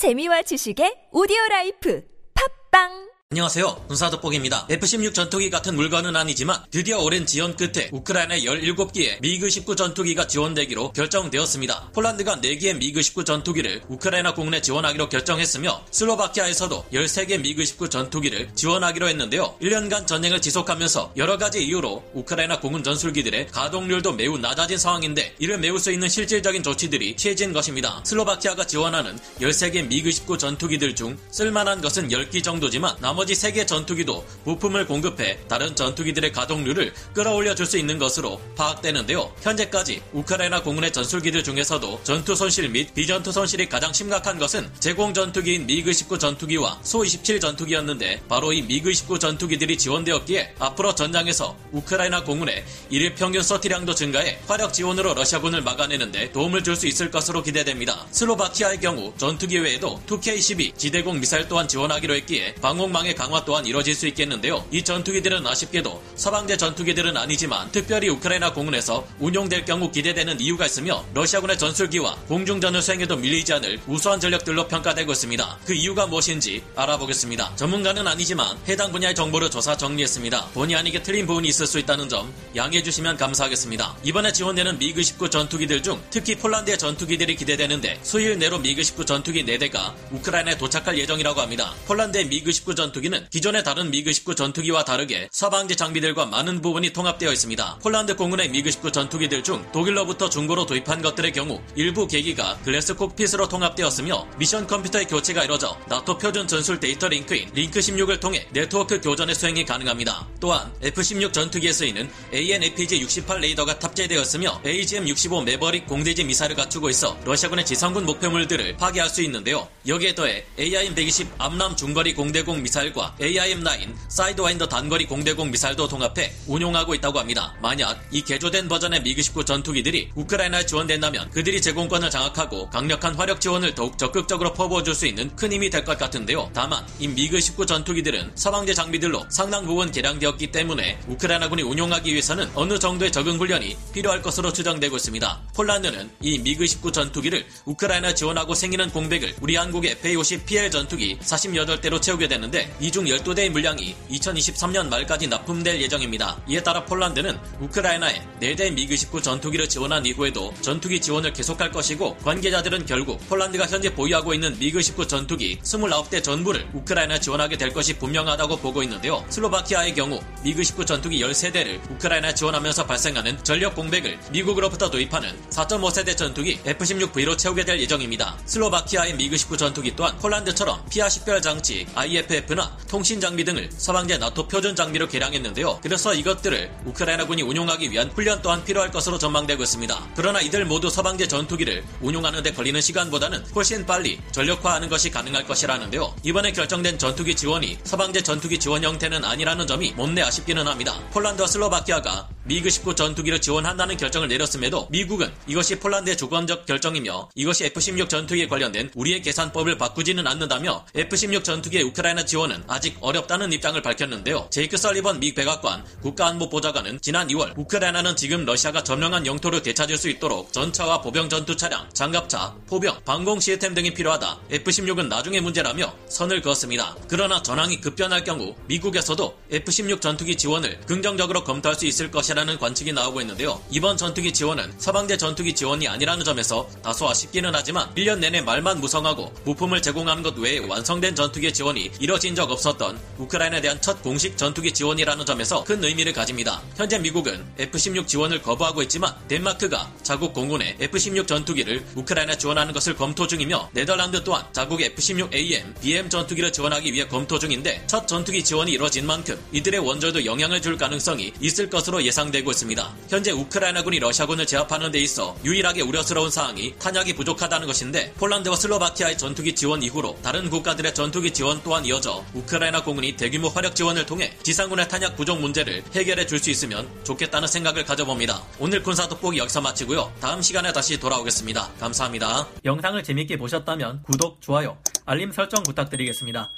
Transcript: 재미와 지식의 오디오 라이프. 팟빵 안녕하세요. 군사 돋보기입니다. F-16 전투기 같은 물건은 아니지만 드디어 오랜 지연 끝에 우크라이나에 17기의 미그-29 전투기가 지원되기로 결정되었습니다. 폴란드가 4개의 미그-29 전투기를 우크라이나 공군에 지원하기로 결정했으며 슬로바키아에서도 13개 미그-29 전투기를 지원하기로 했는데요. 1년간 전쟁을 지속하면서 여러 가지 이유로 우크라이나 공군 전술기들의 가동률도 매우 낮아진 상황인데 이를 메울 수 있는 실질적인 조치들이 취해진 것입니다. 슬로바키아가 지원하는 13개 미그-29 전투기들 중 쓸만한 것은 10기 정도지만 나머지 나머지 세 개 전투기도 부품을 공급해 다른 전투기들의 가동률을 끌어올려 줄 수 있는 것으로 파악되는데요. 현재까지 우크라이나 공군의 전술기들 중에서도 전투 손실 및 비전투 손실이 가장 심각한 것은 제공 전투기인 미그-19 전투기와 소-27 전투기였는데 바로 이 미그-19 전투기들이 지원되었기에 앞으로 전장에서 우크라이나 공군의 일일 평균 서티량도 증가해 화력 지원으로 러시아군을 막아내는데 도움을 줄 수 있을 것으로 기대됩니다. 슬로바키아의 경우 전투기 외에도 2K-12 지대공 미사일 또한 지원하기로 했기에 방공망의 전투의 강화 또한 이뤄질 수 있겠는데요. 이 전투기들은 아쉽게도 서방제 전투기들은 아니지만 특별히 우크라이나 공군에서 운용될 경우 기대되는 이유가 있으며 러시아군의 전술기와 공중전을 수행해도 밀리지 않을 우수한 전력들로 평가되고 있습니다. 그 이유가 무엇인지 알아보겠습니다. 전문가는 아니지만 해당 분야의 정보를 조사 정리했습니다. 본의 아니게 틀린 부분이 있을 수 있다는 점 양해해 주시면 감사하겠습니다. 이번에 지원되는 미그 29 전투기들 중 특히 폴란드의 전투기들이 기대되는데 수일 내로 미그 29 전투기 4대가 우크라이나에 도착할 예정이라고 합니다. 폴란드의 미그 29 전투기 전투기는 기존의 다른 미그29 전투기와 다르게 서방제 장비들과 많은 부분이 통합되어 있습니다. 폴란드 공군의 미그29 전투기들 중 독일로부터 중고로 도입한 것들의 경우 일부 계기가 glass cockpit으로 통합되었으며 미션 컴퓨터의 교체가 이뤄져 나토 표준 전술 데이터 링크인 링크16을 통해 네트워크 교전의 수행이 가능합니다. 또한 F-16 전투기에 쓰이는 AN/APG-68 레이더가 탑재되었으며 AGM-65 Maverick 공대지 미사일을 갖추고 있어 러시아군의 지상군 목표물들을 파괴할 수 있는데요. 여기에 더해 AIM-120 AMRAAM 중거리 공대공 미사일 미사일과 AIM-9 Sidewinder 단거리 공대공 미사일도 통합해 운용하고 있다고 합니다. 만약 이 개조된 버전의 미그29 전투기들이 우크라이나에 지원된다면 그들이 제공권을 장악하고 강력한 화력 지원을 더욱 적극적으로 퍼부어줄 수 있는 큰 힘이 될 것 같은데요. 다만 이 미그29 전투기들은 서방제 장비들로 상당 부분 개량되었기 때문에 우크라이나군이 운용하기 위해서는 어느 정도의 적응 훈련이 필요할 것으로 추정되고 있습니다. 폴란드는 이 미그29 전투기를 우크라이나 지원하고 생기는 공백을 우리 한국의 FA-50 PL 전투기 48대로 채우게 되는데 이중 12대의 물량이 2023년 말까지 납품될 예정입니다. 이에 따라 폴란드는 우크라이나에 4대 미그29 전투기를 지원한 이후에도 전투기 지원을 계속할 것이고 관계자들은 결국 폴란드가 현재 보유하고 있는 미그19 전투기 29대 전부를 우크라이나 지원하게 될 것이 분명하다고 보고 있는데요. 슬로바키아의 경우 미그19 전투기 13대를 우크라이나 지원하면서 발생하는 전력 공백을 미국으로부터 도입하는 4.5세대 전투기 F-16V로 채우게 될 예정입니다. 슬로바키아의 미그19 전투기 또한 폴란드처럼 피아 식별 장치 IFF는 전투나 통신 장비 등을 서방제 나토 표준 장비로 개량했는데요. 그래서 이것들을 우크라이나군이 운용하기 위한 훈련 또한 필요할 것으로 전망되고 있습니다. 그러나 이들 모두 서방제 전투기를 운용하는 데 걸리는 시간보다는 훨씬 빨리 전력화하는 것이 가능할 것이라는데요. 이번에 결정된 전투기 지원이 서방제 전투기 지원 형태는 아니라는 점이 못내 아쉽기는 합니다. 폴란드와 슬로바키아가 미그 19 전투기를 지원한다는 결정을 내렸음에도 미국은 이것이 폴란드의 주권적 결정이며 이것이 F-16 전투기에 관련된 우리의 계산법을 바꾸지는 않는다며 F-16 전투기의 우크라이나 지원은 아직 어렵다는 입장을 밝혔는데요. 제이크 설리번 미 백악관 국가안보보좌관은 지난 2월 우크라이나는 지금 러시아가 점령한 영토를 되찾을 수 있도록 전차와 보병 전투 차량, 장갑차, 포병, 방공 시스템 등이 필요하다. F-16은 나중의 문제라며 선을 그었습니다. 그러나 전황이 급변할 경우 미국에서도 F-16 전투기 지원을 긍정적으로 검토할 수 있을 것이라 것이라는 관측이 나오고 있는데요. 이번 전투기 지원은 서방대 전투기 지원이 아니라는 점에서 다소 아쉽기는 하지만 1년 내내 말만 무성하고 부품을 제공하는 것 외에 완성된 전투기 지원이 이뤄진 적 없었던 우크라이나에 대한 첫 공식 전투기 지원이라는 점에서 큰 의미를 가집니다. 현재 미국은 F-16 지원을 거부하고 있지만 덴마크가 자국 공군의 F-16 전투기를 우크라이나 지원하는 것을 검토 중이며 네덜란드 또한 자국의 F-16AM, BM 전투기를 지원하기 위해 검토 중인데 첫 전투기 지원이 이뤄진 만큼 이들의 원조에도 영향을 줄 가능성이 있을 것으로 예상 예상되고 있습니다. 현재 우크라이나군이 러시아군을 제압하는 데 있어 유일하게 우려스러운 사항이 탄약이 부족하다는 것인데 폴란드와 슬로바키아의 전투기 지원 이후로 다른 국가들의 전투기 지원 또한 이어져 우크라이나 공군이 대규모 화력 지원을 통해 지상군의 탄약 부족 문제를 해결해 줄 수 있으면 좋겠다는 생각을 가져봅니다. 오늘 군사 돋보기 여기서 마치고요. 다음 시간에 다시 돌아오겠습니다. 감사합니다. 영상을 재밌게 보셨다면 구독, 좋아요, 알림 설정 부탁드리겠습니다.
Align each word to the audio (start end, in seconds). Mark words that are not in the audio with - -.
재미와 0.00 0.40
지식의 0.48 1.12
오디오 1.12 1.36
라이프. 1.50 2.00
팟빵 2.32 3.09
안녕하세요. 3.32 3.84
군사 3.86 4.10
돋보기입니다. 4.10 4.66
F-16 4.68 5.14
전투기 5.14 5.50
같은 5.50 5.76
물건은 5.76 6.16
아니지만 6.16 6.60
드디어 6.72 6.98
오랜 6.98 7.26
지연 7.26 7.54
끝에 7.54 7.88
우크라이나에 7.92 8.40
17기의 8.40 9.20
미그-29 9.20 9.76
전투기가 9.76 10.26
지원되기로 10.26 10.90
결정되었습니다. 10.90 11.90
폴란드가 11.94 12.38
4개의 12.38 12.78
미그-29 12.78 13.24
전투기를 13.24 13.82
우크라이나 13.86 14.34
공군에 14.34 14.60
지원하기로 14.60 15.08
결정했으며 15.10 15.80
슬로바키아에서도 15.92 16.86
13개 16.92 17.40
미그-29 17.40 17.88
전투기를 17.88 18.50
지원하기로 18.56 19.06
했는데요. 19.06 19.54
1년간 19.62 20.08
전쟁을 20.08 20.42
지속하면서 20.42 21.12
여러 21.16 21.38
가지 21.38 21.64
이유로 21.64 22.02
우크라이나 22.14 22.58
공군 22.58 22.82
전술기들의 22.82 23.46
가동률도 23.52 24.14
매우 24.14 24.38
낮아진 24.38 24.76
상황인데 24.76 25.36
이를 25.38 25.56
메울 25.58 25.78
수 25.78 25.92
있는 25.92 26.08
실질적인 26.08 26.64
조치들이 26.64 27.14
취해진 27.14 27.52
것입니다. 27.52 28.00
슬로바키아가 28.02 28.66
지원하는 28.66 29.16
13개 29.40 29.86
미그-29 29.86 30.36
전투기들 30.36 30.96
중 30.96 31.16
쓸만한 31.30 31.80
것은 31.80 32.08
10기 32.08 32.42
정도지만 32.42 32.96
나머지 32.98 33.19
나머지 33.20 33.34
세 33.34 33.47
개 33.47 33.66
전투기도 33.66 34.24
부품을 34.44 34.86
공급해 34.86 35.38
다른 35.46 35.76
전투기들의 35.76 36.32
가동률을 36.32 36.94
끌어올려 37.12 37.54
줄 37.54 37.66
수 37.66 37.76
있는 37.76 37.98
것으로 37.98 38.40
파악되는데요. 38.56 39.32
현재까지 39.42 40.02
우크라이나 40.12 40.62
공군의 40.62 40.92
전술기들 40.92 41.44
중에서도 41.44 42.00
전투 42.02 42.34
손실 42.34 42.68
및 42.70 42.92
비전투 42.94 43.30
손실이 43.30 43.68
가장 43.68 43.92
심각한 43.92 44.38
것은 44.38 44.68
제공 44.80 45.12
전투기인 45.14 45.66
미그-19 45.66 46.18
전투기와 46.18 46.80
소-27 46.82 47.40
전투기였는데 47.40 48.22
바로 48.28 48.52
이 48.52 48.62
미그-19 48.62 49.20
전투기들이 49.20 49.76
지원되었기에 49.76 50.54
앞으로 50.58 50.94
전장에서 50.94 51.56
우크라이나 51.72 52.24
공군의 52.24 52.64
일일 52.88 53.14
평균 53.14 53.42
서티량도 53.42 53.94
증가해 53.94 54.38
화력 54.48 54.72
지원으로 54.72 55.12
러시아군을 55.14 55.60
막아내는데 55.62 56.32
도움을 56.32 56.64
줄 56.64 56.74
수 56.74 56.86
있을 56.86 57.10
것으로 57.10 57.42
기대됩니다. 57.42 58.06
슬로바키아의 58.10 58.80
경우 58.80 59.12
전투기 59.18 59.58
외에도 59.58 60.00
2K-12 60.06 60.78
지대공 60.78 61.20
미사일 61.20 61.46
또한 61.46 61.68
지원하기로 61.68 62.14
했기에 62.14 62.54
방공망의 62.54 63.09
전투의 63.10 63.14
강화 63.14 63.44
또한 63.44 63.66
이뤄질 63.66 63.94
수 63.94 64.06
있겠는데요. 64.08 64.64
이 64.70 64.82
전투기들은 64.82 65.46
아쉽게도 65.46 66.02
서방제 66.16 66.56
전투기들은 66.56 67.16
아니지만 67.16 67.70
특별히 67.72 68.08
우크라이나 68.08 68.52
공군에서 68.52 69.06
운용될 69.18 69.64
경우 69.64 69.90
기대되는 69.90 70.40
이유가 70.40 70.66
있으며 70.66 71.04
러시아군의 71.14 71.58
전술기와 71.58 72.16
공중전을 72.28 72.82
수행해도 72.82 73.16
밀리지 73.16 73.52
않을 73.54 73.80
우수한 73.86 74.20
전력들로 74.20 74.68
평가되고 74.68 75.12
있습니다. 75.12 75.58
그 75.64 75.74
이유가 75.74 76.06
무엇인지 76.06 76.62
알아보겠습니다. 76.76 77.56
전문가는 77.56 78.06
아니지만 78.06 78.56
해당 78.68 78.92
분야의 78.92 79.14
정보를 79.14 79.50
조사 79.50 79.76
정리했습니다. 79.76 80.50
본의 80.54 80.76
아니게 80.76 81.02
틀린 81.02 81.26
부분이 81.26 81.48
있을 81.48 81.66
수 81.66 81.78
있다는 81.78 82.08
점 82.08 82.32
양해해 82.54 82.82
주시면 82.82 83.16
감사하겠습니다. 83.16 83.96
이번에 84.04 84.32
지원되는 84.32 84.78
미그 84.78 85.02
29 85.02 85.30
전투기들 85.30 85.82
중 85.82 86.00
특히 86.10 86.36
폴란드의 86.36 86.78
전투기들이 86.78 87.36
기대되는데 87.36 88.00
수일 88.02 88.38
내로 88.38 88.58
미그 88.58 88.82
29 88.82 89.04
전투기 89.04 89.44
4대가 89.44 89.94
우크라이나에 90.12 90.56
도착할 90.56 90.96
예정이라고 90.98 91.40
합니다. 91.40 91.74
폴란드의 91.86 92.26
미그 92.26 92.52
29 92.52 92.74
전투기 92.74 92.99
전투기는 93.00 93.26
기존의 93.30 93.64
다른 93.64 93.90
미그29 93.90 94.36
전투기와 94.36 94.84
다르게 94.84 95.28
서방제 95.32 95.74
장비들과 95.74 96.26
많은 96.26 96.60
부분이 96.60 96.90
통합되어 96.90 97.32
있습니다. 97.32 97.78
폴란드 97.82 98.14
공군의 98.16 98.50
미그29 98.50 98.92
전투기들 98.92 99.42
중 99.42 99.66
독일로부터 99.72 100.28
중고로 100.28 100.66
도입한 100.66 101.02
것들의 101.02 101.32
경우 101.32 101.60
일부 101.74 102.06
계기가 102.06 102.58
glass 102.62 102.94
cockpit으로 102.94 103.48
통합되었으며 103.48 104.26
미션 104.38 104.66
컴퓨터의 104.66 105.06
교체가 105.06 105.44
이뤄져 105.44 105.76
나토 105.88 106.18
표준 106.18 106.46
전술 106.46 106.78
데이터 106.78 107.08
링크인 107.08 107.50
링크16을 107.52 108.20
통해 108.20 108.46
네트워크 108.52 109.00
교전의 109.00 109.34
수행이 109.34 109.64
가능합니다. 109.64 110.28
또한 110.40 110.72
F-16 110.82 111.32
전투기에 111.32 111.72
쓰이는 111.72 112.08
AN/APG-68 112.32 113.38
레이더가 113.38 113.78
탑재되었으며 113.78 114.62
AGM-65 114.64 115.44
Maverick 115.44 115.86
공대지 115.86 116.24
미사일을 116.24 116.54
갖추고 116.54 116.90
있어 116.90 117.16
러시아군의 117.24 117.64
지상군 117.64 118.04
목표물들을 118.04 118.76
파괴할 118.76 119.08
수 119.08 119.22
있는데요. 119.22 119.66
여기에 119.86 120.14
더해 120.14 120.44
AIM-120 120.58 121.28
AMRAAM 121.38 121.76
중거리 121.76 122.14
공대공 122.14 122.62
미사일 122.62 122.89
미사일과 122.90 123.14
AIM-9 123.20 123.94
Sidewinder 124.08 124.68
단거리 124.68 125.06
공대공 125.06 125.50
미사일도 125.50 125.88
통합해 125.88 126.32
운용하고 126.46 126.94
있다고 126.94 127.18
합니다. 127.18 127.54
만약 127.60 128.00
이 128.10 128.22
개조된 128.22 128.68
버전의 128.68 129.02
미그29 129.02 129.46
전투기들이 129.46 130.10
우크라이나에 130.14 130.66
지원된다면 130.66 131.30
그들이 131.30 131.60
제공권을 131.62 132.10
장악하고 132.10 132.70
강력한 132.70 133.14
화력 133.14 133.40
지원을 133.40 133.74
더욱 133.74 133.98
적극적으로 133.98 134.52
퍼부어줄 134.52 134.94
수 134.94 135.06
있는 135.06 135.34
큰 135.36 135.52
힘이 135.52 135.70
될 135.70 135.80
것 135.80 135.96
같은데요. 135.96 136.50
다만 136.52 136.84
이 136.98 137.08
미그29 137.08 137.66
전투기들은 137.66 138.32
서방제 138.34 138.74
장비들로 138.74 139.24
상당 139.30 139.64
부분 139.64 139.90
개량되었기 139.90 140.48
때문에 140.52 140.98
우크라이나군이 141.08 141.62
운용하기 141.62 142.10
위해서는 142.10 142.50
어느 142.54 142.78
정도의 142.78 143.10
적응 143.10 143.38
훈련이 143.38 143.76
필요할 143.94 144.20
것으로 144.20 144.52
추정되고 144.52 144.96
있습니다. 144.96 145.40
폴란드는 145.54 146.10
이 146.20 146.42
미그29 146.42 146.92
전투기를 146.92 147.46
우크라이나 147.64 148.14
지원하고 148.14 148.54
생기는 148.54 148.90
공백을 148.90 149.36
우리 149.40 149.56
한국의 149.56 149.92
FA-50 149.92 150.44
PL 150.44 150.70
전투기 150.70 151.18
48대로 151.20 152.00
채우게 152.02 152.28
되는데 152.28 152.69
이중 152.78 153.04
12대의 153.04 153.50
물량이 153.50 153.96
2023년 154.10 154.88
말까지 154.88 155.28
납품될 155.28 155.80
예정입니다. 155.80 156.40
이에 156.48 156.62
따라 156.62 156.84
폴란드는 156.84 157.38
우크라이나에 157.60 158.22
4대 158.40 158.74
미그29 158.76 159.22
전투기를 159.22 159.68
지원한 159.68 160.06
이후에도 160.06 160.52
전투기 160.60 161.00
지원을 161.00 161.32
계속할 161.32 161.70
것이고 161.70 162.16
관계자들은 162.18 162.86
결국 162.86 163.20
폴란드가 163.28 163.66
현재 163.66 163.92
보유하고 163.94 164.34
있는 164.34 164.58
미그19 164.58 165.08
전투기 165.08 165.58
29대 165.60 166.22
전부를 166.22 166.68
우크라이나 166.72 167.18
지원하게 167.18 167.56
될 167.56 167.72
것이 167.72 167.98
분명하다고 167.98 168.58
보고 168.58 168.82
있는데요. 168.82 169.24
슬로바키아의 169.28 169.94
경우 169.94 170.20
미그19 170.44 170.86
전투기 170.86 171.22
13대를 171.22 171.80
우크라이나 171.90 172.34
지원하면서 172.34 172.86
발생하는 172.86 173.42
전력 173.44 173.74
공백을 173.74 174.18
미국으로부터 174.30 174.90
도입하는 174.90 175.30
4.5세대 175.50 176.16
전투기 176.16 176.60
F-16V로 176.64 177.36
채우게 177.36 177.64
될 177.64 177.80
예정입니다. 177.80 178.38
슬로바키아의 178.46 179.14
미그19 179.14 179.58
전투기 179.58 179.94
또한 179.96 180.16
폴란드처럼 180.18 180.84
피아 180.90 181.08
식별 181.08 181.42
장치 181.42 181.86
IFF는 181.94 182.59
전투나 182.60 182.76
통신 182.88 183.20
장비 183.20 183.44
등을 183.44 183.70
서방제 183.74 184.18
나토 184.18 184.46
표준 184.48 184.76
장비로 184.76 185.08
개량했는데요. 185.08 185.80
그래서 185.82 186.12
이것들을 186.12 186.70
우크라이나군이 186.84 187.42
운용하기 187.42 187.90
위한 187.90 188.10
훈련 188.10 188.42
또한 188.42 188.62
필요할 188.64 188.90
것으로 188.90 189.18
전망되고 189.18 189.62
있습니다. 189.62 190.08
그러나 190.14 190.40
이들 190.40 190.66
모두 190.66 190.90
서방제 190.90 191.28
전투기를 191.28 191.82
운용하는 192.02 192.42
데 192.42 192.52
걸리는 192.52 192.80
시간보다는 192.80 193.46
훨씬 193.54 193.86
빨리 193.86 194.20
전력화하는 194.32 194.88
것이 194.88 195.10
가능할 195.10 195.46
것이라는데요. 195.46 196.14
이번에 196.22 196.52
결정된 196.52 196.98
전투기 196.98 197.34
지원이 197.34 197.78
서방제 197.84 198.22
전투기 198.22 198.58
지원 198.58 198.84
형태는 198.84 199.24
아니라는 199.24 199.66
점이 199.66 199.92
못내 199.92 200.22
아쉽기는 200.22 200.66
합니다. 200.66 201.00
폴란드와 201.12 201.48
슬로바키아가 201.48 202.28
미그 202.50 202.68
19 202.68 202.96
전투기를 202.96 203.40
지원한다는 203.40 203.96
결정을 203.96 204.26
내렸음에도 204.26 204.88
미국은 204.90 205.32
이것이 205.46 205.78
폴란드의 205.78 206.16
주권적 206.16 206.66
결정이며 206.66 207.28
이것이 207.36 207.66
F-16 207.66 208.08
전투기에 208.08 208.48
관련된 208.48 208.90
우리의 208.96 209.22
계산법을 209.22 209.78
바꾸지는 209.78 210.26
않는다며 210.26 210.84
F-16 210.92 211.44
전투기의 211.44 211.84
우크라이나 211.84 212.24
지원은 212.24 212.64
아직 212.66 212.96
어렵다는 213.00 213.52
입장을 213.52 213.80
밝혔는데요. 213.80 214.48
제이크 214.50 214.76
설리번 214.76 215.20
미 215.20 215.32
백악관 215.32 215.84
국가안보보좌관은 216.02 217.00
지난 217.00 217.28
2월 217.28 217.56
우크라이나는 217.56 218.16
지금 218.16 218.44
러시아가 218.44 218.82
점령한 218.82 219.26
영토를 219.26 219.62
되찾을 219.62 219.96
수 219.96 220.08
있도록 220.08 220.52
전차와 220.52 221.02
보병 221.02 221.28
전투 221.28 221.56
차량, 221.56 221.88
장갑차, 221.92 222.56
포병, 222.66 223.04
방공 223.04 223.38
시스템 223.38 223.74
등이 223.74 223.94
필요하다. 223.94 224.40
F-16은 224.50 225.06
나중의 225.06 225.40
문제라며 225.40 225.94
선을 226.08 226.42
그었습니다. 226.42 226.96
그러나 227.06 227.40
전황이 227.40 227.80
급변할 227.80 228.24
경우 228.24 228.56
미국에서도 228.66 229.38
F-16 229.52 230.00
전투기 230.00 230.34
지원을 230.34 230.80
긍정적으로 230.80 231.44
검토할 231.44 231.78
수 231.78 231.86
있을 231.86 232.10
것이라 232.10 232.39
것이라는 232.40 232.58
관측이 232.58 232.92
나오고 232.92 233.20
있는데요. 233.20 233.60
이번 233.70 233.96
전투기 233.96 234.32
지원은 234.32 234.72
서방대 234.78 235.16
전투기 235.16 235.54
지원이 235.54 235.86
아니라는 235.88 236.24
점에서 236.24 236.68
다소 236.82 237.08
아쉽기는 237.08 237.50
하지만 237.54 237.92
1년 237.94 238.18
내내 238.18 238.40
말만 238.40 238.80
무성하고 238.80 239.32
부품을 239.44 239.82
제공하는 239.82 240.22
것 240.22 240.36
외에 240.38 240.58
완성된 240.58 241.14
전투기 241.14 241.52
지원이 241.52 241.90
이뤄진 242.00 242.34
적 242.34 242.50
없었던 242.50 242.98
우크라이나에 243.18 243.60
대한 243.60 243.80
첫 243.80 244.02
공식 244.02 244.36
전투기 244.36 244.72
지원이라는 244.72 245.26
점에서 245.26 245.64
큰 245.64 245.82
의미를 245.82 246.12
가집니다. 246.12 246.62
현재 246.76 246.98
미국은 246.98 247.44
F-16 247.58 248.06
지원을 248.06 248.42
거부하고 248.42 248.82
있지만 248.82 249.14
덴마크가 249.28 249.90
자국 250.02 250.32
공군의 250.32 250.76
F-16 250.80 251.26
전투기를 251.26 251.84
우크라이나 251.94 252.36
지원하는 252.36 252.72
것을 252.72 252.96
검토 252.96 253.26
중이며 253.26 253.70
네덜란드 253.72 254.22
또한 254.24 254.44
자국의 254.52 254.86
F-16AM, 254.86 255.80
BM 255.80 256.08
전투기를 256.08 256.52
지원하기 256.52 256.92
위해 256.92 257.06
검토 257.06 257.38
중인데 257.38 257.84
첫 257.86 258.06
전투기 258.06 258.42
지원이 258.42 258.72
이뤄진 258.72 259.06
만큼 259.06 259.38
이들의 259.52 259.80
원조에도 259.80 260.24
영향을 260.24 260.62
줄 260.62 260.76
가능성이 260.76 261.32
있을 261.40 261.68
것으로 261.68 262.02
예상 262.02 262.19
예상되고 262.20 262.50
있습니다. 262.50 262.94
현재 263.08 263.30
우크라이나군이 263.30 263.98
러시아군을 263.98 264.46
제압하는 264.46 264.90
데 264.90 265.00
있어 265.00 265.36
유일하게 265.44 265.82
우려스러운 265.82 266.30
사항이 266.30 266.74
탄약이 266.78 267.14
부족하다는 267.14 267.66
것인데 267.66 268.12
폴란드와 268.14 268.56
슬로바키아의 268.56 269.16
전투기 269.16 269.54
지원 269.54 269.82
이후로 269.82 270.18
다른 270.22 270.50
국가들의 270.50 270.94
전투기 270.94 271.32
지원 271.32 271.60
또한 271.62 271.84
이어져 271.84 272.24
우크라이나 272.34 272.82
공군이 272.82 273.16
대규모 273.16 273.48
화력 273.48 273.74
지원을 273.74 274.06
통해 274.06 274.36
지상군의 274.42 274.88
탄약 274.88 275.16
부족 275.16 275.40
문제를 275.40 275.82
해결해 275.94 276.26
줄 276.26 276.40
수 276.40 276.48
있으면 276.48 276.88
좋겠다는 277.04 277.46
생각을 277.48 277.84
가져봅니다. 277.84 278.42
오늘 278.58 278.82
군사 278.82 279.06
돋보기 279.06 279.36
여기서 279.36 279.60
마치고요. 279.60 280.10
다음 280.22 280.40
시간에 280.40 280.72
다시 280.72 280.98
돌아오겠습니다. 280.98 281.72
감사합니다. 281.78 282.48
영상을 282.64 283.02
재밌게 283.02 283.36
보셨다면 283.36 284.02
구독, 284.04 284.40
좋아요, 284.40 284.78
알림 285.04 285.30
설정 285.30 285.62
부탁드리겠습니다. 285.62 286.48